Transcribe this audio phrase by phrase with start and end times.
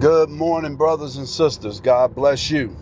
[0.00, 1.80] Good morning, brothers and sisters.
[1.80, 2.74] God bless you.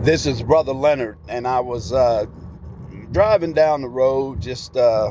[0.00, 2.24] This is Brother Leonard, and I was uh,
[3.10, 5.10] driving down the road, just uh,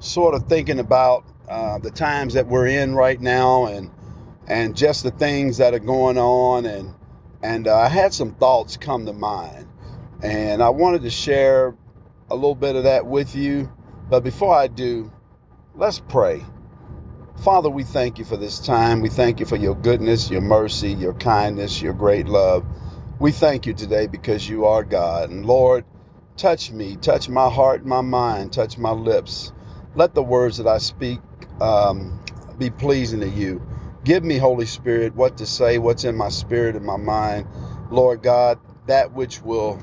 [0.00, 3.92] sort of thinking about uh, the times that we're in right now, and
[4.48, 6.94] and just the things that are going on, and
[7.40, 9.68] and uh, I had some thoughts come to mind,
[10.20, 11.76] and I wanted to share
[12.28, 13.70] a little bit of that with you.
[14.10, 15.12] But before I do,
[15.76, 16.42] let's pray.
[17.42, 19.00] Father, we thank you for this time.
[19.00, 22.66] We thank you for your goodness, your mercy, your kindness, your great love.
[23.20, 25.30] We thank you today because you are God.
[25.30, 25.84] And Lord,
[26.36, 29.52] touch me, touch my heart, my mind, touch my lips.
[29.94, 31.20] Let the words that I speak
[31.60, 32.20] um,
[32.58, 33.62] be pleasing to you.
[34.04, 37.46] Give me, Holy Spirit, what to say, what's in my spirit and my mind.
[37.90, 38.58] Lord God,
[38.88, 39.80] that which will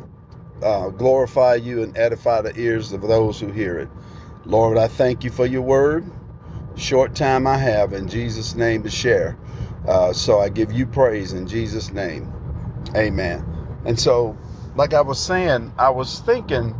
[0.61, 3.89] uh, glorify you and edify the ears of those who hear it.
[4.45, 6.11] Lord, I thank you for your word
[6.77, 9.37] short time I have in Jesus' name to share.
[9.87, 12.31] Uh, so I give you praise in Jesus' name.
[12.95, 13.45] Amen.
[13.85, 14.37] And so,
[14.75, 16.75] like I was saying, I was thinking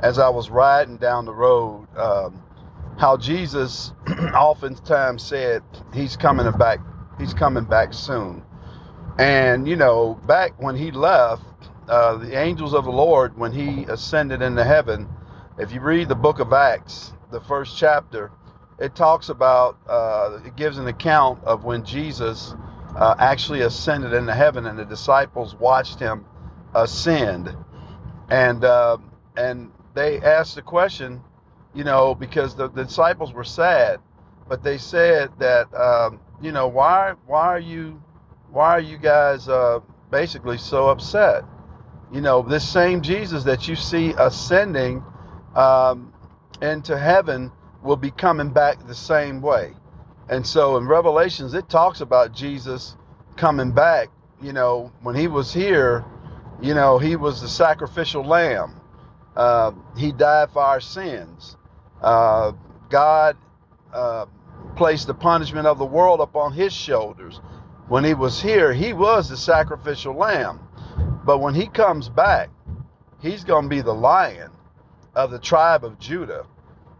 [0.00, 2.42] as I was riding down the road um,
[2.98, 3.92] how Jesus
[4.34, 5.62] oftentimes said
[5.94, 6.80] he's coming back.
[7.18, 8.42] He's coming back soon.
[9.18, 11.42] And you know, back when he left,
[11.88, 15.08] uh, the angels of the Lord, when he ascended into heaven,
[15.58, 18.30] if you read the book of Acts, the first chapter,
[18.78, 22.54] it talks about, uh, it gives an account of when Jesus
[22.96, 26.24] uh, actually ascended into heaven and the disciples watched him
[26.74, 27.54] ascend.
[28.30, 28.98] And, uh,
[29.36, 31.22] and they asked the question,
[31.74, 34.00] you know, because the, the disciples were sad,
[34.48, 38.00] but they said that, um, you know, why, why are you,
[38.50, 41.44] why are you guys uh, basically so upset?
[42.12, 45.02] You know, this same Jesus that you see ascending
[45.54, 46.12] um,
[46.62, 49.72] into heaven will be coming back the same way.
[50.28, 52.96] And so in Revelations, it talks about Jesus
[53.36, 54.08] coming back.
[54.42, 56.04] You know, when he was here,
[56.60, 58.80] you know, he was the sacrificial lamb.
[59.36, 61.56] Uh, he died for our sins.
[62.02, 62.52] Uh,
[62.90, 63.36] God
[63.92, 64.26] uh,
[64.76, 67.40] placed the punishment of the world upon his shoulders.
[67.88, 70.60] When he was here, he was the sacrificial lamb.
[71.24, 72.50] But when he comes back,
[73.20, 74.50] he's going to be the lion
[75.14, 76.46] of the tribe of Judah.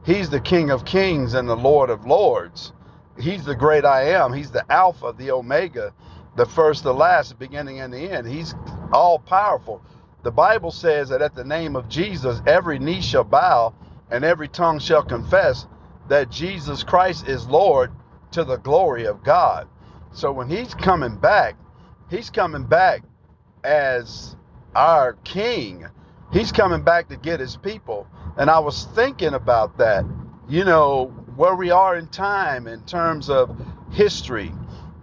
[0.04, 2.72] He's the King of Kings and the Lord of Lords.
[3.18, 4.32] He's the great I am.
[4.32, 5.92] He's the Alpha, the Omega,
[6.36, 8.26] the first, the last, beginning, and the end.
[8.26, 8.54] He's
[8.92, 9.82] all powerful.
[10.22, 13.74] The Bible says that at the name of Jesus, every knee shall bow
[14.10, 15.66] and every tongue shall confess
[16.08, 17.92] that Jesus Christ is Lord
[18.32, 19.68] to the glory of God.
[20.12, 21.56] So when he's coming back,
[22.10, 23.02] he's coming back
[23.64, 24.36] as
[24.74, 25.86] our king.
[26.32, 28.06] He's coming back to get his people.
[28.38, 30.04] And I was thinking about that,
[30.48, 33.54] you know, where we are in time in terms of
[33.90, 34.52] history.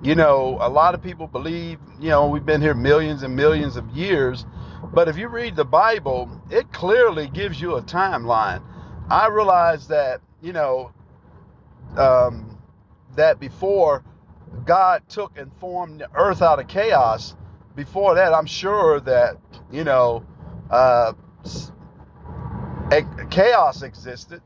[0.02, 3.76] You know, a lot of people believe, you know, we've been here millions and millions
[3.76, 4.46] of years.
[4.94, 8.62] But if you read the Bible, it clearly gives you a timeline.
[9.10, 10.92] I realize that, you know,
[11.98, 12.58] um,
[13.16, 14.04] that before
[14.66, 17.36] God took and formed the earth out of chaos,
[17.76, 19.38] before that, I'm sure that,
[19.72, 20.26] you know,
[20.70, 21.14] uh,
[23.30, 24.42] chaos existed.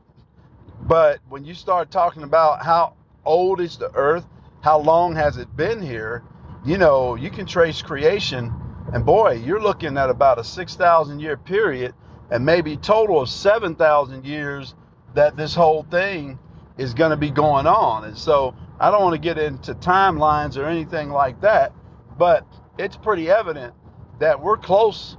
[0.82, 4.26] But when you start talking about how old is the earth,
[4.62, 6.24] how long has it been here,
[6.64, 8.52] you know, you can trace creation.
[8.92, 11.94] And boy, you're looking at about a 6,000 year period
[12.30, 14.74] and maybe total of 7,000 years
[15.14, 16.38] that this whole thing
[16.78, 18.04] is going to be going on.
[18.04, 21.72] And so I don't want to get into timelines or anything like that,
[22.18, 22.46] but
[22.78, 23.74] it's pretty evident
[24.18, 25.16] that we're close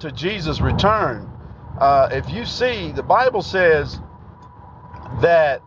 [0.00, 1.30] to Jesus' return
[1.80, 3.98] uh, if you see, the Bible says
[5.20, 5.62] that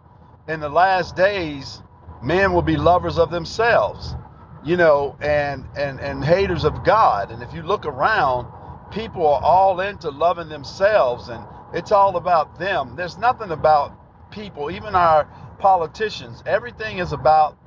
[0.47, 1.81] in the last days,
[2.22, 4.16] men will be lovers of themselves,
[4.63, 7.31] you know, and and and haters of God.
[7.31, 8.47] And if you look around,
[8.91, 11.44] people are all into loving themselves, and
[11.74, 12.95] it's all about them.
[12.95, 13.94] There's nothing about
[14.31, 15.25] people, even our
[15.59, 16.44] politicians.
[16.45, 17.57] Everything is about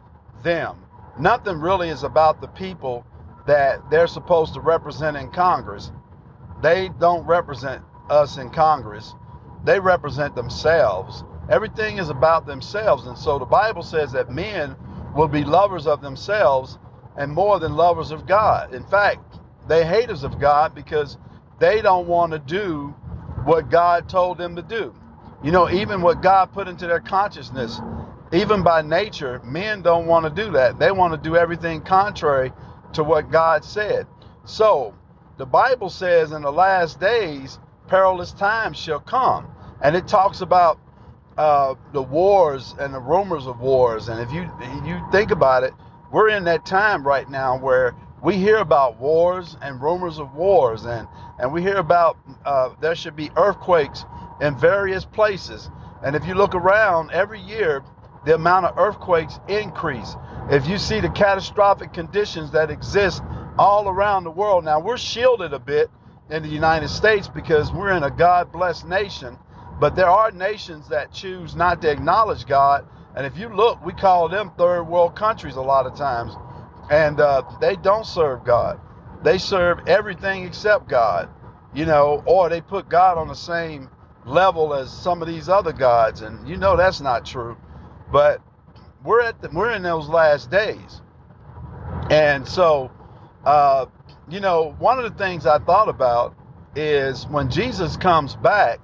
[0.43, 0.77] them.
[1.19, 3.05] Nothing really is about the people
[3.47, 5.91] that they're supposed to represent in Congress.
[6.63, 9.15] They don't represent us in Congress.
[9.65, 11.25] They represent themselves.
[11.51, 13.07] Everything is about themselves.
[13.07, 14.77] And so the Bible says that men
[15.15, 16.79] will be lovers of themselves
[17.17, 18.75] and more than lovers of God.
[18.75, 19.21] In fact,
[19.69, 21.19] they haters of God because
[21.59, 22.95] they don't want to do
[23.45, 24.95] what God told them to do.
[25.43, 27.81] You know, even what God put into their consciousness,
[28.33, 30.79] even by nature, men don't want to do that.
[30.79, 32.53] They want to do everything contrary
[32.95, 34.07] to what God said.
[34.45, 34.95] So,
[35.39, 39.49] the Bible says in the last days, perilous times shall come.
[39.81, 40.79] And it talks about
[41.37, 44.09] uh, the wars and the rumors of wars.
[44.09, 44.51] And if you
[44.85, 45.73] you think about it,
[46.11, 50.85] we're in that time right now where we hear about wars and rumors of wars,
[50.85, 51.07] and,
[51.39, 54.05] and we hear about uh, there should be earthquakes
[54.41, 55.71] in various places.
[56.03, 57.83] And if you look around every year,
[58.25, 60.17] the amount of earthquakes increase.
[60.51, 63.23] If you see the catastrophic conditions that exist
[63.59, 65.91] all around the world, now we're shielded a bit
[66.31, 69.39] in the United States because we're in a God blessed nation,
[69.81, 72.87] but there are nations that choose not to acknowledge God.
[73.15, 76.33] And if you look, we call them third world countries a lot of times,
[76.91, 78.81] and uh, they don't serve God.
[79.23, 81.29] They serve everything except God,
[81.75, 83.89] you know, or they put God on the same
[84.25, 87.57] level as some of these other gods, and you know that's not true.
[88.13, 88.43] But
[89.05, 91.01] we're at the, we're in those last days,
[92.11, 92.91] and so
[93.45, 93.87] uh,
[94.29, 96.35] you know one of the things I thought about
[96.75, 98.81] is when Jesus comes back.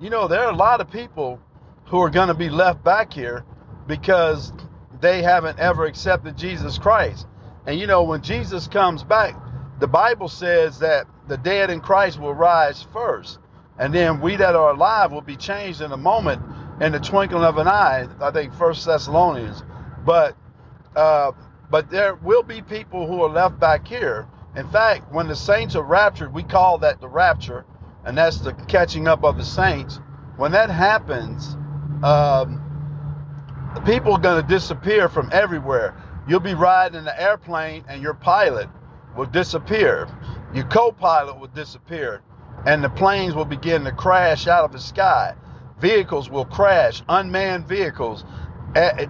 [0.00, 1.40] You know there are a lot of people
[1.86, 3.44] who are going to be left back here
[3.86, 4.52] because
[5.00, 7.26] they haven't ever accepted Jesus Christ.
[7.66, 9.34] And you know when Jesus comes back,
[9.78, 13.38] the Bible says that the dead in Christ will rise first.
[13.78, 16.42] And then we that are alive will be changed in a moment,
[16.80, 18.08] in the twinkling of an eye.
[18.20, 19.62] I think First Thessalonians.
[20.04, 20.36] But
[20.94, 21.32] uh,
[21.70, 24.26] but there will be people who are left back here.
[24.56, 27.64] In fact, when the saints are raptured, we call that the rapture,
[28.04, 30.00] and that's the catching up of the saints.
[30.36, 31.56] When that happens,
[32.02, 32.60] um,
[33.84, 35.94] people are going to disappear from everywhere.
[36.26, 38.68] You'll be riding in the airplane, and your pilot
[39.16, 40.08] will disappear.
[40.54, 42.22] Your co-pilot will disappear
[42.66, 45.34] and the planes will begin to crash out of the sky.
[45.80, 48.24] Vehicles will crash, unmanned vehicles.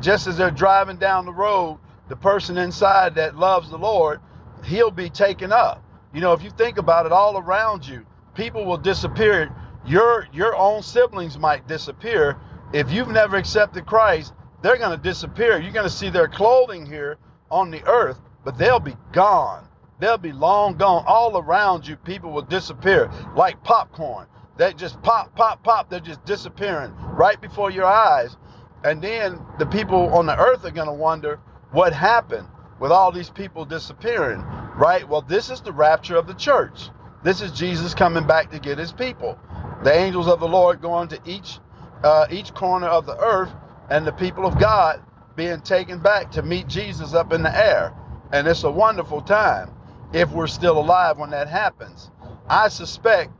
[0.00, 1.78] Just as they're driving down the road,
[2.08, 4.20] the person inside that loves the Lord,
[4.64, 5.82] he'll be taken up.
[6.12, 9.54] You know, if you think about it, all around you, people will disappear.
[9.86, 12.36] Your your own siblings might disappear.
[12.72, 14.32] If you've never accepted Christ,
[14.62, 15.58] they're going to disappear.
[15.58, 17.18] You're going to see their clothing here
[17.50, 19.68] on the earth, but they'll be gone.
[20.00, 21.04] They'll be long gone.
[21.06, 24.26] All around you, people will disappear like popcorn.
[24.56, 25.90] They just pop, pop, pop.
[25.90, 28.36] They're just disappearing right before your eyes.
[28.84, 31.40] And then the people on the earth are going to wonder
[31.72, 34.42] what happened with all these people disappearing,
[34.76, 35.08] right?
[35.08, 36.90] Well, this is the rapture of the church.
[37.22, 39.38] This is Jesus coming back to get his people.
[39.82, 41.58] The angels of the Lord going to each
[42.04, 43.50] uh, each corner of the earth,
[43.90, 45.02] and the people of God
[45.34, 47.92] being taken back to meet Jesus up in the air.
[48.32, 49.70] And it's a wonderful time
[50.12, 52.10] if we're still alive when that happens.
[52.48, 53.32] I suspect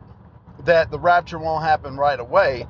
[0.64, 2.66] that the rapture won't happen right away.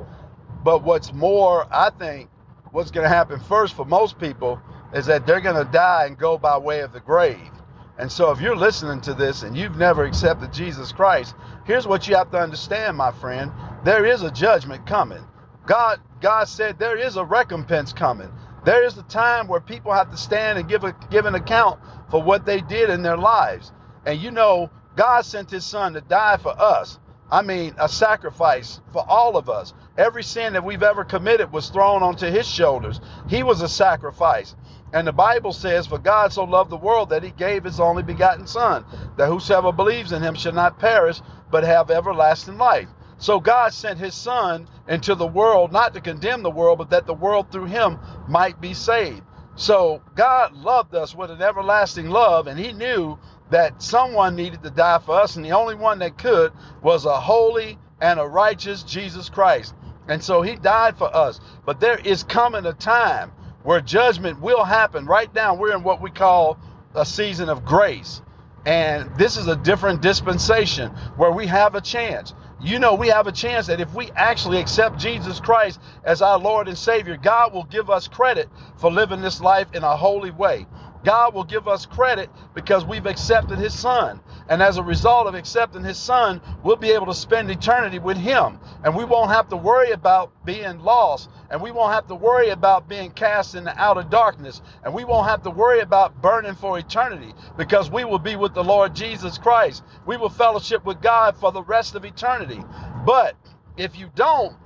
[0.65, 2.29] But what's more, I think,
[2.73, 4.61] what's going to happen first for most people
[4.93, 7.51] is that they're going to die and go by way of the grave.
[7.99, 11.35] And so if you're listening to this and you've never accepted Jesus Christ,
[11.65, 13.51] here's what you have to understand, my friend.
[13.85, 15.25] There is a judgment coming.
[15.67, 18.31] God God said there is a recompense coming.
[18.65, 21.81] There is a time where people have to stand and give a give an account
[22.11, 23.73] for what they did in their lives.
[24.05, 26.99] And you know, God sent his son to die for us.
[27.31, 29.75] I mean, a sacrifice for all of us.
[29.99, 33.01] Every sin that we've ever committed was thrown onto his shoulders.
[33.29, 34.55] He was a sacrifice.
[34.93, 38.03] And the Bible says, For God so loved the world that he gave his only
[38.03, 38.85] begotten Son,
[39.17, 42.89] that whosoever believes in him shall not perish, but have everlasting life.
[43.19, 47.07] So God sent his Son into the world, not to condemn the world, but that
[47.07, 47.99] the world through him
[48.29, 49.23] might be saved.
[49.57, 53.19] So God loved us with an everlasting love, and he knew
[53.51, 56.53] that someone needed to die for us, and the only one that could
[56.83, 59.75] was a holy and a righteous Jesus Christ.
[60.09, 61.41] And so he died for us.
[61.65, 63.33] But there is coming a time
[63.67, 65.07] where judgment will happen.
[65.07, 66.57] Right now, we're in what we call
[66.95, 68.23] a season of grace.
[68.65, 72.33] And this is a different dispensation where we have a chance.
[72.61, 76.39] You know, we have a chance that if we actually accept Jesus Christ as our
[76.39, 80.31] Lord and Savior, God will give us credit for living this life in a holy
[80.31, 80.65] way.
[81.05, 84.21] God will give us credit because we've accepted His Son.
[84.49, 88.17] And as a result of accepting His Son, we'll be able to spend eternity with
[88.17, 88.59] Him.
[88.85, 91.31] And we won't have to worry about being lost.
[91.51, 94.63] And we won't have to worry about being cast in the outer darkness.
[94.85, 98.55] And we won't have to worry about burning for eternity because we will be with
[98.55, 99.83] the Lord Jesus Christ.
[100.07, 102.63] We will fellowship with God for the rest of eternity.
[103.05, 103.37] But
[103.77, 104.57] if you don't,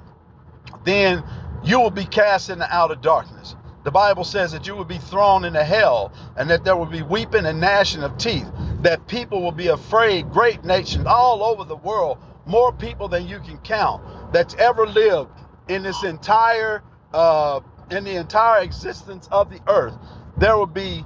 [0.85, 1.25] then
[1.65, 3.57] you will be cast in the outer darkness.
[3.83, 7.03] The Bible says that you will be thrown into hell and that there will be
[7.03, 8.47] weeping and gnashing of teeth,
[8.83, 13.39] that people will be afraid, great nations all over the world, more people than you
[13.41, 15.31] can count, that's ever lived
[15.69, 16.83] in this entire
[17.13, 17.61] uh,
[17.91, 19.95] in the entire existence of the earth.
[20.39, 21.05] There will be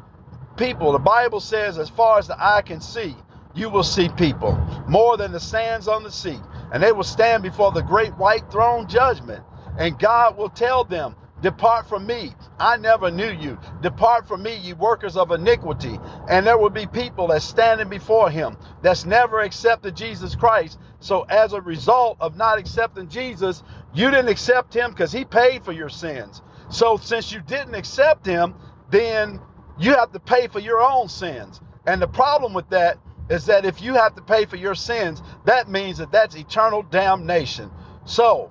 [0.56, 0.92] people.
[0.92, 3.16] The Bible says, as far as the eye can see,
[3.54, 4.54] you will see people
[4.88, 6.38] more than the sands on the sea,
[6.72, 9.42] and they will stand before the great white throne judgment,
[9.78, 12.32] and God will tell them Depart from me.
[12.58, 13.58] I never knew you.
[13.82, 16.00] Depart from me, ye workers of iniquity.
[16.26, 20.78] And there will be people that's standing before him that's never accepted Jesus Christ.
[21.00, 25.62] So, as a result of not accepting Jesus, you didn't accept him because he paid
[25.66, 26.40] for your sins.
[26.70, 28.54] So, since you didn't accept him,
[28.88, 29.38] then
[29.78, 31.60] you have to pay for your own sins.
[31.86, 32.96] And the problem with that
[33.28, 36.82] is that if you have to pay for your sins, that means that that's eternal
[36.84, 37.70] damnation.
[38.06, 38.50] So,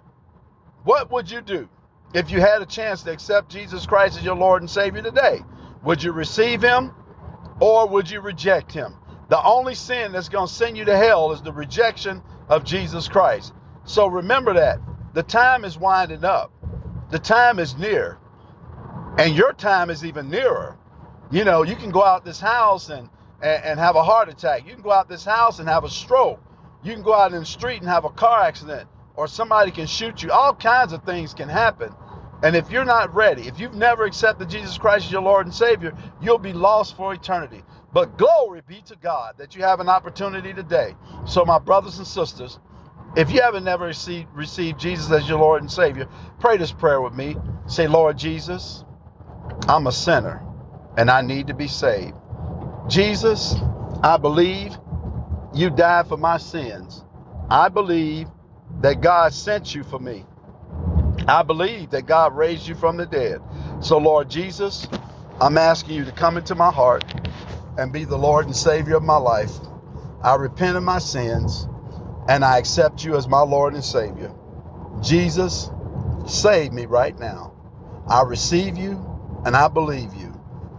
[0.84, 1.68] what would you do
[2.14, 5.40] if you had a chance to accept Jesus Christ as your Lord and Savior today?
[5.84, 6.94] Would you receive Him
[7.60, 8.96] or would you reject Him?
[9.30, 13.08] The only sin that's going to send you to hell is the rejection of Jesus
[13.08, 13.54] Christ.
[13.86, 14.80] So remember that.
[15.14, 16.52] The time is winding up,
[17.12, 18.18] the time is near,
[19.20, 20.76] and your time is even nearer.
[21.32, 23.10] You know, you can go out this house and,
[23.42, 24.66] and, and have a heart attack.
[24.66, 26.40] You can go out this house and have a stroke.
[26.84, 29.86] You can go out in the street and have a car accident or somebody can
[29.86, 30.32] shoot you.
[30.32, 31.94] All kinds of things can happen.
[32.44, 35.56] And if you're not ready, if you've never accepted Jesus Christ as your Lord and
[35.56, 37.64] Savior, you'll be lost for eternity.
[37.94, 40.94] But glory be to God that you have an opportunity today.
[41.26, 42.60] So, my brothers and sisters,
[43.16, 46.08] if you haven't never received, received Jesus as your Lord and Savior,
[46.40, 47.38] pray this prayer with me.
[47.68, 48.84] Say, Lord Jesus,
[49.70, 50.44] I'm a sinner
[50.98, 52.16] and I need to be saved.
[52.90, 53.56] Jesus,
[54.04, 54.76] I believe
[55.54, 57.06] you died for my sins.
[57.50, 58.28] I believe
[58.82, 60.26] that God sent you for me.
[61.28, 63.42] I believe that God raised you from the dead.
[63.82, 64.88] So, Lord Jesus,
[65.42, 67.04] I'm asking you to come into my heart
[67.78, 69.52] and be the Lord and Savior of my life.
[70.24, 71.68] I repent of my sins
[72.28, 74.34] and I accept you as my Lord and Savior.
[75.02, 75.70] Jesus,
[76.28, 77.54] save me right now.
[78.08, 79.04] I receive you
[79.46, 80.34] and I believe you,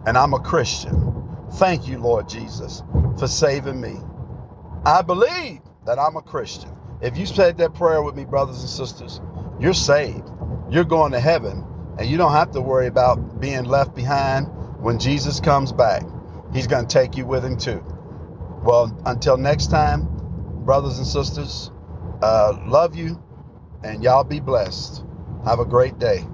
[0.06, 1.14] and I'm a Christian.
[1.54, 2.82] Thank you, Lord Jesus,
[3.18, 3.96] for saving me.
[4.86, 6.70] I believe that I'm a Christian.
[7.02, 9.20] If you said that prayer with me, brothers and sisters,
[9.64, 10.28] you're saved.
[10.68, 11.64] You're going to heaven,
[11.98, 14.46] and you don't have to worry about being left behind
[14.78, 16.02] when Jesus comes back.
[16.52, 17.82] He's going to take you with him too.
[18.62, 20.06] Well, until next time,
[20.66, 21.70] brothers and sisters,
[22.20, 23.22] uh, love you,
[23.82, 25.02] and y'all be blessed.
[25.46, 26.24] Have a great day.